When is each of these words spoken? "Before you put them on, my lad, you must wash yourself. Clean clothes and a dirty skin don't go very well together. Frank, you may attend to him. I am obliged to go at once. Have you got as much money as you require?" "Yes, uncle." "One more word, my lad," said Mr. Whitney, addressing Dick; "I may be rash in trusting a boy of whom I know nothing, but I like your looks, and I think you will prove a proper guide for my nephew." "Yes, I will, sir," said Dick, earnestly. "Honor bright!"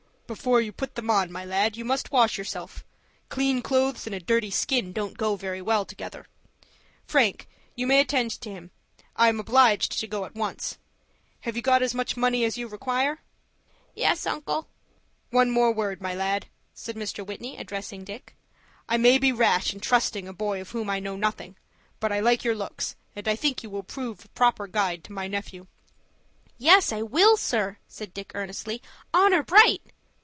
"Before 0.33 0.61
you 0.61 0.71
put 0.71 0.95
them 0.95 1.09
on, 1.09 1.29
my 1.29 1.43
lad, 1.43 1.75
you 1.75 1.83
must 1.83 2.09
wash 2.13 2.37
yourself. 2.37 2.85
Clean 3.27 3.61
clothes 3.61 4.05
and 4.05 4.15
a 4.15 4.19
dirty 4.21 4.49
skin 4.49 4.93
don't 4.93 5.17
go 5.17 5.35
very 5.35 5.61
well 5.61 5.83
together. 5.83 6.25
Frank, 7.05 7.49
you 7.75 7.85
may 7.85 7.99
attend 7.99 8.31
to 8.39 8.49
him. 8.49 8.71
I 9.17 9.27
am 9.27 9.41
obliged 9.41 9.99
to 9.99 10.07
go 10.07 10.23
at 10.23 10.33
once. 10.33 10.77
Have 11.41 11.57
you 11.57 11.61
got 11.61 11.81
as 11.83 11.93
much 11.93 12.15
money 12.15 12.45
as 12.45 12.57
you 12.57 12.69
require?" 12.69 13.19
"Yes, 13.93 14.25
uncle." 14.25 14.69
"One 15.31 15.49
more 15.49 15.73
word, 15.73 15.99
my 16.01 16.15
lad," 16.15 16.45
said 16.73 16.95
Mr. 16.95 17.25
Whitney, 17.27 17.57
addressing 17.57 18.05
Dick; 18.05 18.33
"I 18.87 18.95
may 18.95 19.17
be 19.17 19.33
rash 19.33 19.73
in 19.73 19.81
trusting 19.81 20.29
a 20.29 20.33
boy 20.33 20.61
of 20.61 20.69
whom 20.69 20.89
I 20.89 21.01
know 21.01 21.17
nothing, 21.17 21.57
but 21.99 22.13
I 22.13 22.21
like 22.21 22.45
your 22.45 22.55
looks, 22.55 22.95
and 23.17 23.27
I 23.27 23.35
think 23.35 23.63
you 23.63 23.69
will 23.69 23.83
prove 23.83 24.23
a 24.23 24.29
proper 24.29 24.67
guide 24.67 25.05
for 25.05 25.11
my 25.11 25.27
nephew." 25.27 25.67
"Yes, 26.57 26.93
I 26.93 27.01
will, 27.01 27.35
sir," 27.35 27.79
said 27.89 28.13
Dick, 28.13 28.31
earnestly. 28.33 28.81
"Honor 29.13 29.43
bright!" 29.43 29.81